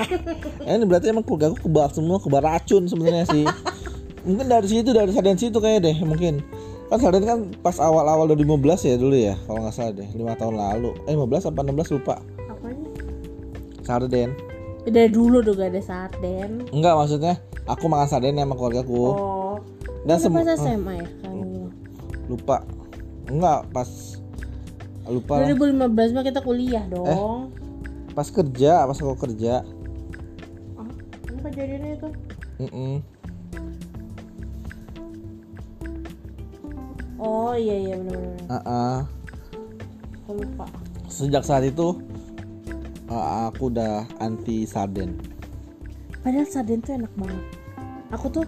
Ini 0.66 0.84
berarti 0.88 1.12
emang 1.12 1.26
keluarga 1.26 1.52
aku 1.52 1.68
kebal 1.68 1.88
semua 1.92 2.16
kebal 2.18 2.42
racun 2.42 2.88
sebenarnya 2.88 3.28
sih 3.28 3.44
mungkin 4.22 4.46
dari 4.46 4.66
situ 4.66 4.90
dari 4.90 5.10
sarden 5.10 5.34
situ 5.34 5.56
kayak 5.56 5.80
deh 5.82 5.96
mungkin 6.02 6.44
kan 6.86 6.98
sarden 6.98 7.22
kan 7.22 7.38
pas 7.58 7.76
awal-awal 7.76 8.28
2015 8.30 8.60
ya 8.84 8.96
dulu 8.96 9.16
ya 9.16 9.34
kalau 9.44 9.62
nggak 9.62 9.72
salah 9.72 9.92
deh 9.92 10.08
lima 10.10 10.34
tahun 10.34 10.54
lalu 10.54 10.90
eh 11.04 11.14
15 11.14 11.48
apa 11.48 11.60
16 11.62 11.94
lupa 11.94 12.14
Apanya? 12.46 12.88
sarden 13.80 14.30
Udah 14.80 15.06
dulu 15.06 15.40
tuh 15.40 15.52
gak 15.54 15.70
ada 15.70 15.82
sarden. 15.82 16.64
enggak 16.68 16.96
maksudnya 16.96 17.36
aku 17.66 17.84
makan 17.84 18.06
sarden 18.06 18.32
sama 18.34 18.54
keluargaku 18.54 18.96
Oh, 19.12 19.56
Dan 20.02 20.16
Itu 20.16 20.24
sem- 20.24 20.32
pas 20.32 20.48
SMA 20.50 20.92
ya 20.94 21.06
bilang. 21.20 21.68
lupa. 22.26 22.56
Enggak, 23.26 23.68
pas 23.68 23.88
lupa 25.04 25.32
lah. 25.36 25.52
2015 25.52 25.84
mah 26.10 26.24
kita 26.24 26.40
kuliah 26.40 26.88
dong. 26.88 27.52
Pas 28.10 28.24
kerja, 28.26 28.88
pas 28.88 28.96
aku 28.96 29.12
kerja. 29.20 29.60
Ah, 30.74 30.88
ini 31.28 31.40
kejadiannya 31.44 31.90
itu. 31.92 32.08
Mm-mm. 32.58 32.94
Oh 37.20 37.52
iya 37.52 37.76
iya 37.76 37.94
benar-benar. 38.00 38.48
Ah-ah. 38.48 38.98
Aku 40.24 40.40
lupa. 40.40 40.64
Sejak 41.06 41.44
saat 41.44 41.68
itu 41.68 42.00
ah, 43.06 43.52
aku 43.52 43.68
udah 43.68 44.08
anti 44.18 44.64
sarden. 44.64 45.20
Padahal 46.22 46.48
sarden 46.48 46.80
tuh 46.80 46.96
enak 46.96 47.12
banget. 47.14 47.44
Aku 48.10 48.26
tuh 48.30 48.44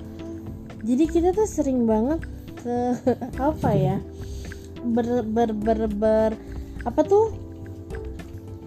jadi 0.82 1.04
kita 1.04 1.28
tuh 1.30 1.44
sering 1.44 1.84
banget 1.84 2.24
ke 2.58 2.76
apa 3.52 3.70
ya? 3.76 3.96
Ber 4.82 5.20
ber 5.22 5.52
ber, 5.52 5.80
ber- 5.86 6.40
apa 6.82 7.00
tuh? 7.04 7.30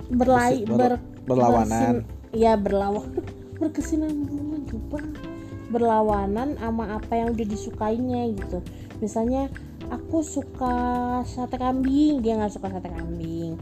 Berlai 0.06 0.62
Ber- 0.64 1.02
ber, 1.02 1.26
berlawanan. 1.26 2.06
bersin- 2.06 2.06
ya 2.36 2.54
berlawan 2.54 3.10
berkesinambungan 3.64 4.68
coba 4.70 5.00
berlawanan 5.72 6.60
sama 6.60 7.00
apa 7.00 7.16
yang 7.16 7.32
udah 7.34 7.48
disukainya 7.48 8.28
gitu 8.36 8.60
misalnya 9.00 9.48
aku 9.90 10.22
suka 10.22 10.76
sate 11.24 11.58
kambing. 11.58 12.22
Dia 12.22 12.38
nggak 12.38 12.54
suka 12.54 12.68
sate 12.70 12.90
kambing. 12.90 13.58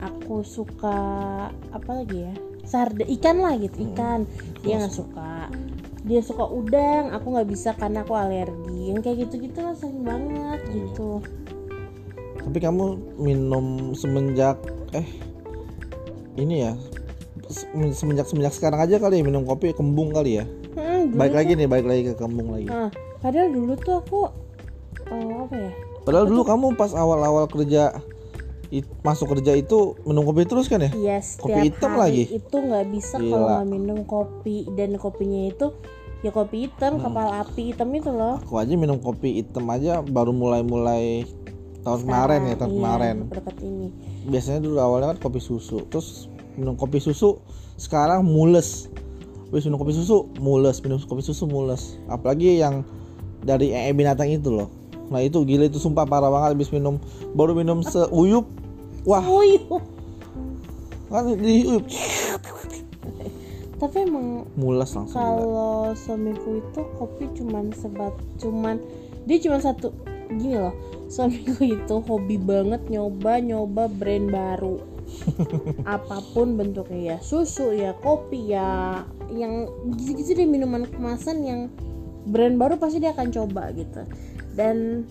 Aku 0.00 0.42
suka 0.42 0.96
apa 1.70 1.90
lagi 1.90 2.28
ya? 2.28 2.34
Sarden 2.64 3.08
ikan 3.20 3.40
lah 3.40 3.54
gitu 3.56 3.84
ikan. 3.92 4.24
Dia 4.64 4.80
nggak 4.80 4.94
suka. 4.94 5.48
Dia 6.04 6.20
suka 6.20 6.44
udang. 6.44 7.12
Aku 7.12 7.32
nggak 7.32 7.48
bisa 7.48 7.72
karena 7.74 8.02
aku 8.02 8.16
alergi. 8.16 8.92
Yang 8.92 9.00
kayak 9.04 9.16
gitu 9.28 9.34
gitu 9.44 9.58
lah 9.60 9.74
sering 9.76 10.02
banget 10.02 10.60
gitu. 10.72 11.20
Tapi 12.44 12.58
kamu 12.60 12.84
minum 13.16 13.96
semenjak 13.96 14.60
eh 14.92 15.08
ini 16.36 16.60
ya 16.60 16.76
se- 17.48 17.68
semenjak 17.96 18.28
semenjak 18.28 18.52
sekarang 18.52 18.84
aja 18.84 19.00
kali 19.00 19.20
ya 19.20 19.24
minum 19.24 19.48
kopi 19.48 19.72
kembung 19.72 20.12
kali 20.12 20.44
ya. 20.44 20.44
Hmm, 20.76 21.08
tuh- 21.32 21.36
lagi 21.40 21.52
nih, 21.56 21.64
balik 21.64 21.86
lagi 21.88 22.02
ke 22.10 22.14
kembung 22.18 22.52
lagi. 22.52 22.68
ah, 22.68 22.90
padahal 23.22 23.48
dulu 23.48 23.72
tuh 23.78 23.96
aku 23.96 24.20
apa 25.44 25.54
ya 25.54 25.72
Padahal 26.04 26.26
dulu 26.26 26.44
kamu 26.44 26.66
pas 26.74 26.92
awal-awal 26.92 27.48
kerja 27.48 27.96
it- 28.68 28.90
masuk 29.00 29.32
kerja 29.32 29.54
itu 29.54 29.96
minum 30.02 30.20
kopi 30.22 30.44
terus 30.44 30.68
kan 30.68 30.82
ya? 30.82 30.90
Iya 30.90 31.18
Kopi 31.38 31.60
hitam 31.64 31.94
hari 31.94 32.00
lagi? 32.00 32.24
itu 32.36 32.56
nggak 32.58 32.86
bisa 32.90 33.16
kalau 33.16 33.46
nggak 33.46 33.66
minum 33.66 33.98
kopi 34.04 34.68
dan 34.72 34.96
kopinya 34.96 35.48
itu 35.48 35.72
ya 36.20 36.28
kopi 36.28 36.66
hitam 36.66 36.96
Hmm. 36.96 37.08
kepala 37.08 37.40
api 37.40 37.72
hitam 37.72 37.88
itu 37.90 38.08
loh 38.08 38.40
Aku 38.42 38.56
aja 38.56 38.72
minum 38.74 38.96
kopi 38.96 39.40
hitam 39.40 39.64
aja 39.68 40.00
baru 40.00 40.32
mulai-mulai 40.32 41.24
tahun 41.80 42.00
kemarin 42.02 42.40
ya, 42.48 42.54
tahun 42.56 42.70
Iya, 42.70 42.78
kemarin. 42.80 43.16
ini 43.60 43.86
Biasanya 44.24 44.60
dulu 44.60 44.80
awalnya 44.80 45.12
kan 45.12 45.18
kopi 45.20 45.36
susu, 45.36 45.84
terus 45.84 46.32
minum 46.56 46.74
kopi 46.74 46.96
susu 46.96 47.44
sekarang 47.76 48.24
mules. 48.24 48.88
Habis 49.48 49.68
minum 49.68 49.76
kopi 49.76 49.92
susu 49.92 50.32
mules, 50.36 50.80
minum 50.80 50.96
kopi 50.98 51.20
susu 51.20 51.44
mules. 51.44 52.00
Apalagi 52.08 52.56
yang 52.56 52.88
dari 53.40 53.70
ee 53.70 53.92
binatang 53.92 54.26
itu 54.26 54.48
loh. 54.48 54.72
Nah 55.12 55.20
itu 55.20 55.42
gila 55.44 55.68
itu 55.68 55.80
sumpah 55.80 56.08
parah 56.08 56.32
banget 56.32 56.56
habis 56.56 56.70
minum 56.72 57.00
baru 57.36 57.52
minum 57.56 57.80
seuyup. 57.84 58.46
Wah. 59.04 59.20
Wih, 59.20 59.60
kan 61.12 61.28
diuyup 61.36 61.84
tapi 63.84 64.06
emang 64.06 64.48
mules 64.56 64.96
langsung. 64.96 65.12
kalau 65.12 65.92
suamiku 65.92 66.62
itu 66.62 66.80
kopi 66.96 67.28
cuman 67.36 67.68
sebat 67.74 68.14
cuman 68.40 68.80
dia 69.28 69.36
cuma 69.44 69.60
satu 69.60 69.92
gini 70.40 70.56
loh. 70.56 70.72
Suamiku 71.12 71.60
itu 71.60 72.00
hobi 72.08 72.40
banget 72.40 72.80
nyoba 72.88 73.44
nyoba 73.44 73.92
brand 73.92 74.32
baru. 74.32 74.80
Apa 75.84 76.24
pun 76.32 76.56
bentuknya 76.56 77.14
ya 77.14 77.16
susu 77.20 77.76
ya 77.76 77.92
kopi 78.00 78.56
ya 78.56 79.04
yang 79.28 79.68
gitu-gitu 80.00 80.32
deh 80.32 80.48
minuman 80.48 80.88
kemasan 80.88 81.44
yang 81.44 81.60
brand 82.24 82.56
baru 82.56 82.80
pasti 82.80 83.04
dia 83.04 83.12
akan 83.12 83.28
coba 83.28 83.68
gitu 83.76 84.00
dan 84.54 85.06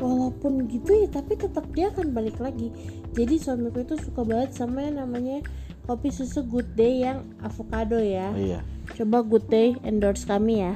walaupun 0.00 0.64
gitu 0.72 0.96
ya 1.04 1.08
tapi 1.12 1.36
tetap 1.36 1.68
dia 1.76 1.92
akan 1.92 2.12
balik 2.16 2.40
lagi. 2.40 2.72
Jadi 3.12 3.36
suamiku 3.36 3.84
itu 3.84 4.00
suka 4.00 4.24
banget 4.24 4.56
sama 4.56 4.84
yang 4.88 5.00
namanya 5.00 5.44
kopi 5.84 6.08
susu 6.08 6.40
good 6.44 6.68
day 6.74 7.04
yang 7.04 7.28
avocado 7.44 8.00
ya. 8.00 8.32
Oh, 8.32 8.40
iya. 8.40 8.60
Coba 8.96 9.20
good 9.20 9.46
day 9.52 9.76
endorse 9.84 10.24
kami 10.24 10.64
ya. 10.64 10.74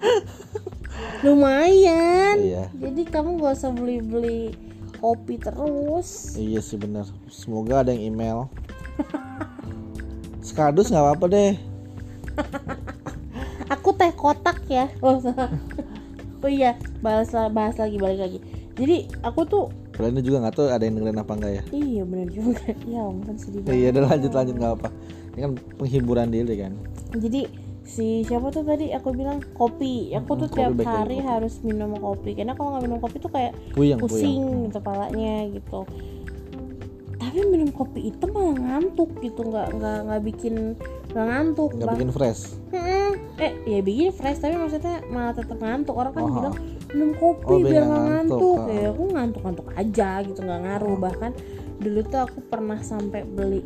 Lumayan. 1.26 2.36
Iya. 2.38 2.64
Jadi 2.78 3.02
kamu 3.10 3.42
gak 3.42 3.56
usah 3.58 3.72
beli-beli 3.74 4.54
kopi 5.02 5.36
terus. 5.36 6.38
Iya 6.38 6.60
sih 6.64 6.78
bener. 6.80 7.04
Semoga 7.28 7.84
ada 7.84 7.90
yang 7.92 8.14
email. 8.14 8.38
Skardus 10.44 10.92
nggak 10.92 11.04
apa-apa 11.04 11.26
deh. 11.28 11.54
Aku 13.72 13.96
teh 13.96 14.12
kotak 14.12 14.60
ya 14.68 14.88
oh, 16.44 16.52
iya 16.52 16.76
bahas 17.00 17.32
bahas 17.32 17.76
lagi 17.80 17.96
balik 17.96 18.20
lagi. 18.20 18.38
Jadi 18.74 19.08
aku 19.24 19.42
tuh 19.48 19.64
Kalian 19.94 20.18
juga 20.26 20.42
nggak 20.42 20.54
tahu 20.58 20.66
ada 20.66 20.82
yang 20.82 20.98
dengerin 20.98 21.22
apa 21.22 21.32
enggak 21.38 21.52
ya? 21.54 21.62
Iya 21.70 22.02
bener 22.02 22.28
juga. 22.34 22.66
Ya 22.90 23.00
ampun 23.06 23.36
sedih 23.38 23.62
banget. 23.62 23.78
iya 23.78 23.88
udah 23.94 24.02
lanjut 24.10 24.32
lanjut 24.34 24.56
nggak 24.58 24.74
apa 24.82 24.88
ini 25.34 25.40
kan 25.42 25.52
penghiburan 25.78 26.28
diri 26.30 26.54
kan? 26.58 26.72
Jadi 27.14 27.42
si 27.84 28.22
siapa 28.24 28.54
tuh 28.54 28.62
tadi 28.62 28.94
aku 28.94 29.10
bilang 29.14 29.42
kopi. 29.58 30.14
Aku 30.14 30.38
tuh 30.38 30.46
kopi 30.46 30.58
tiap 30.62 30.78
hari 30.86 31.18
kopi. 31.18 31.26
harus 31.26 31.54
minum 31.66 31.90
kopi. 31.98 32.30
Karena 32.38 32.54
kalau 32.54 32.74
nggak 32.74 32.84
minum 32.86 32.98
kopi 33.02 33.16
tuh 33.18 33.30
kayak 33.34 33.52
puyeng 33.74 33.98
pusing 33.98 34.42
puyeng. 34.42 34.70
gitu 34.70 34.78
kepalanya 34.78 35.34
gitu. 35.50 35.80
Tapi 37.18 37.38
minum 37.50 37.70
kopi 37.74 38.10
hitam 38.10 38.30
malah 38.30 38.54
ngantuk 38.54 39.10
gitu. 39.22 39.42
Nggak 39.42 39.68
nggak 39.74 39.98
nggak 40.06 40.22
bikin 40.22 40.54
nggak 41.14 41.26
ngantuk 41.26 41.70
Bang. 41.76 41.94
bikin 41.94 42.10
fresh. 42.10 42.42
Eh 43.36 43.52
ya 43.64 43.78
bikin 43.80 44.10
fresh 44.10 44.38
tapi 44.38 44.54
maksudnya 44.54 44.98
malah 45.08 45.30
tetap 45.32 45.56
ngantuk. 45.56 45.94
Orang 45.94 46.12
kan 46.12 46.22
Oh, 46.22 46.30
bilang 46.32 46.54
minum 46.90 47.10
kopi 47.14 47.46
Oh, 47.46 47.58
biar 47.60 47.82
nggak 47.82 48.02
ngantuk, 48.02 48.38
ngantuk. 48.38 48.58
ah. 48.60 48.74
ya 48.74 48.88
aku 48.88 49.02
ngantuk 49.08 49.40
ngantuk 49.42 49.66
aja 49.72 50.08
gitu 50.22 50.40
nggak 50.40 50.60
ngaruh. 50.60 50.96
Bahkan 50.96 51.32
dulu 51.76 52.00
tuh 52.04 52.20
aku 52.20 52.38
pernah 52.44 52.78
sampai 52.80 53.22
beli 53.22 53.62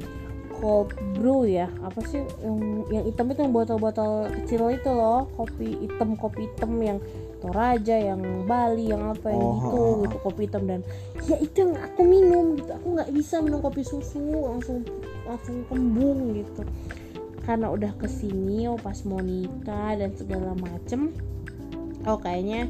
cold 0.55 0.91
brew 1.15 1.45
ya. 1.45 1.73
Apa 1.81 2.01
sih 2.05 2.19
yang 2.43 2.59
yang 2.91 3.05
hitam 3.07 3.29
itu 3.29 3.41
yang 3.41 3.55
botol-botol 3.55 4.13
kecil 4.35 4.69
itu 4.69 4.91
loh. 4.91 5.29
Kopi 5.33 5.69
hitam 5.81 6.15
kopi 6.15 6.45
hitam 6.47 6.73
yang 6.79 7.01
Toraja 7.39 7.95
yang 7.95 8.19
Bali 8.45 8.91
yang 8.91 9.15
apa 9.15 9.31
yang 9.31 9.39
Oh, 9.39 9.55
gitu 9.55 9.79
ah. 9.79 9.93
gitu 10.03 10.17
kopi 10.21 10.41
hitam. 10.45 10.63
Dan 10.67 10.81
ya 11.25 11.37
itu 11.39 11.57
yang 11.63 11.73
aku 11.79 12.01
minum 12.03 12.45
gitu. 12.57 12.71
Aku 12.75 12.87
nggak 12.93 13.11
bisa 13.11 13.39
minum 13.39 13.63
kopi 13.63 13.81
susu 13.81 14.19
langsung 14.21 14.83
langsung 15.23 15.61
kembung 15.69 16.33
gitu 16.35 16.65
karena 17.49 17.73
udah 17.73 17.97
ke 17.97 18.05
sini 18.05 18.69
oh 18.69 18.77
pas 18.77 19.01
mau 19.09 19.25
nikah 19.25 19.97
dan 19.97 20.13
segala 20.13 20.53
macem 20.53 21.17
oh 22.05 22.21
kayaknya 22.21 22.69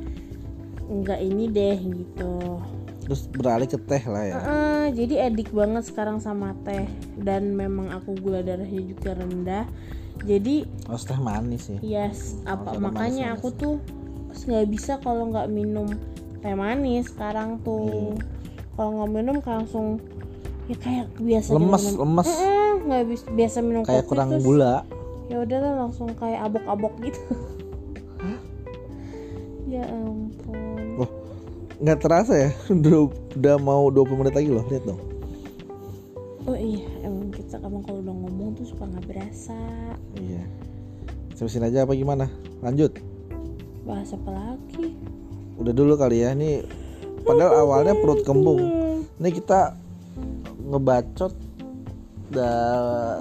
nggak 0.89 1.21
ini 1.21 1.45
deh 1.53 1.79
gitu. 1.83 2.63
Terus 3.05 3.25
beralih 3.33 3.69
ke 3.69 3.81
teh 3.81 4.05
lah 4.05 4.25
ya? 4.25 4.35
Heeh, 4.37 4.85
jadi 4.97 5.33
edik 5.33 5.53
banget 5.53 5.89
sekarang 5.89 6.21
sama 6.21 6.53
teh. 6.65 6.85
Dan 7.17 7.57
memang 7.57 7.93
aku 7.93 8.17
gula 8.17 8.41
darahnya 8.45 8.85
juga 8.85 9.17
rendah. 9.17 9.65
Jadi 10.25 10.65
harus 10.89 11.05
teh 11.07 11.21
manis 11.21 11.71
sih 11.71 11.79
yes 11.79 12.43
apa 12.43 12.75
makanya 12.75 13.39
manis-manis. 13.39 13.39
aku 13.39 13.49
tuh 13.55 13.75
nggak 14.49 14.67
bisa 14.67 14.93
kalau 14.99 15.31
nggak 15.31 15.47
minum 15.47 15.87
teh 16.41 16.57
manis 16.57 17.13
sekarang 17.13 17.61
tuh. 17.63 18.17
Kalau 18.75 18.91
nggak 19.03 19.11
minum 19.11 19.37
langsung 19.43 20.03
ya 20.69 20.77
kayak 20.77 21.07
biasa 21.17 21.49
lemes 21.57 21.83
minum 21.85 21.99
lemes. 22.05 22.29
Nggak 22.85 23.03
bis- 23.09 23.31
biasa 23.33 23.57
minum 23.65 23.83
kayak 23.89 24.05
kopi 24.05 24.11
kurang 24.13 24.29
terus 24.37 24.45
gula. 24.45 24.75
ya 25.29 25.37
udahlah 25.45 25.73
langsung 25.85 26.09
kayak 26.17 26.41
abok-abok 26.49 26.95
gitu. 27.05 27.21
Ya 29.69 29.85
ampun. 29.85 30.97
Wah, 30.97 31.11
nggak 31.85 31.99
terasa 32.01 32.33
ya? 32.33 32.51
Udah, 32.73 33.13
udah 33.37 33.57
mau 33.61 33.93
20 33.93 34.21
menit 34.25 34.35
lagi 34.37 34.49
loh 34.49 34.65
lihat 34.73 34.85
dong. 34.89 35.01
Oh 36.49 36.57
iya 36.57 36.81
emang 37.05 37.29
kita 37.29 37.61
emang 37.61 37.85
kalau 37.85 38.01
udah 38.01 38.15
ngomong 38.25 38.57
tuh 38.57 38.65
suka 38.65 38.89
nggak 38.89 39.05
berasa. 39.05 39.61
Iya. 40.17 40.41
Terusin 41.37 41.69
aja 41.69 41.85
apa 41.85 41.93
gimana? 41.93 42.33
Lanjut. 42.65 42.97
Bahas 43.85 44.17
apa 44.17 44.33
lagi? 44.33 44.97
Udah 45.61 45.73
dulu 45.77 46.01
kali 46.01 46.25
ya 46.25 46.33
ini 46.33 46.65
padahal 47.29 47.69
awalnya 47.69 47.93
perut 48.01 48.25
kembung. 48.25 48.65
ini 49.21 49.31
kita 49.35 49.77
ngebacot 50.69 51.33
udah 52.29 52.57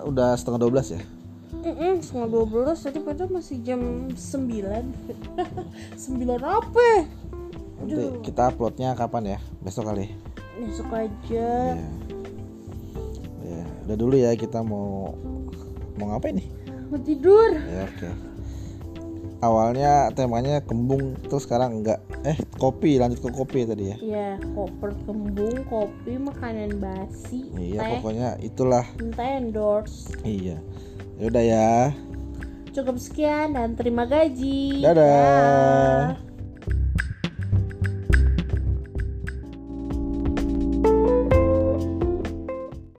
udah 0.03 0.29
setengah 0.35 0.59
12 0.67 0.95
ya? 0.99 1.01
Mm-mm, 1.57 2.03
setengah 2.03 2.27
dua 2.27 2.45
belas 2.45 2.83
tadi 2.83 2.99
padahal 2.99 3.31
masih 3.31 3.63
jam 3.63 4.11
sembilan. 4.13 4.83
Sembilan 6.03 6.41
apa? 6.43 6.89
Nanti 7.81 7.95
Aduh. 7.95 8.19
kita 8.21 8.51
uploadnya 8.51 8.93
kapan 8.93 9.35
ya? 9.35 9.39
Besok 9.63 9.89
kali. 9.89 10.11
Besok 10.59 10.91
aja. 10.91 11.49
Iya. 11.75 11.89
Ya, 13.47 13.63
udah 13.87 13.95
dulu 13.95 14.15
ya 14.19 14.35
kita 14.35 14.59
mau 14.59 15.15
mau 15.95 16.05
ngapain 16.13 16.35
nih? 16.35 16.47
mau 16.87 16.99
tidur. 17.03 17.51
Ya 17.67 17.83
oke. 17.83 18.09
awalnya 19.37 20.09
temanya 20.17 20.63
kembung 20.65 21.13
terus 21.27 21.45
sekarang 21.45 21.83
enggak 21.83 22.01
eh 22.25 22.37
kopi 22.57 22.97
lanjut 22.97 23.21
ke 23.21 23.29
kopi 23.29 23.67
tadi 23.67 23.93
ya. 23.93 23.97
Ya 24.01 24.29
koper 24.57 24.93
kembung 25.05 25.65
kopi 25.69 26.17
makanan 26.17 26.81
basi 26.81 27.49
iya 27.57 27.81
teh. 27.83 27.91
pokoknya 27.99 28.29
itulah. 28.41 28.85
Teh 28.97 29.31
endorse. 29.37 30.13
Iya. 30.25 30.57
Yaudah 31.21 31.43
ya. 31.43 31.71
Cukup 32.73 32.97
sekian 33.01 33.57
dan 33.57 33.73
terima 33.73 34.05
gaji. 34.05 34.85
Dadah. 34.85 36.26